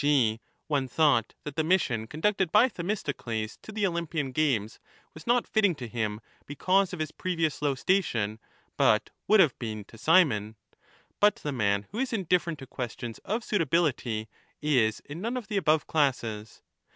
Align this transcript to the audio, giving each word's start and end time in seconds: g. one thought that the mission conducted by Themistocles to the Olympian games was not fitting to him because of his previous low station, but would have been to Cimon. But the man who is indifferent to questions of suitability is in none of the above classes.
g. 0.03 0.39
one 0.65 0.87
thought 0.87 1.35
that 1.43 1.55
the 1.55 1.63
mission 1.63 2.07
conducted 2.07 2.51
by 2.51 2.67
Themistocles 2.67 3.57
to 3.61 3.71
the 3.71 3.85
Olympian 3.85 4.31
games 4.31 4.79
was 5.13 5.27
not 5.27 5.45
fitting 5.45 5.75
to 5.75 5.87
him 5.87 6.19
because 6.47 6.91
of 6.91 6.97
his 6.97 7.11
previous 7.11 7.61
low 7.61 7.75
station, 7.75 8.39
but 8.77 9.11
would 9.27 9.39
have 9.39 9.53
been 9.59 9.83
to 9.85 9.99
Cimon. 9.99 10.55
But 11.19 11.35
the 11.35 11.51
man 11.51 11.85
who 11.91 11.99
is 11.99 12.13
indifferent 12.13 12.57
to 12.57 12.65
questions 12.65 13.19
of 13.19 13.43
suitability 13.43 14.27
is 14.59 15.01
in 15.01 15.21
none 15.21 15.37
of 15.37 15.49
the 15.49 15.57
above 15.57 15.85
classes. 15.85 16.63